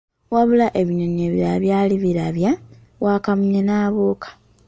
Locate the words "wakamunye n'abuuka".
3.03-4.29